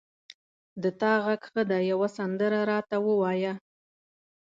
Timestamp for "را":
2.71-2.79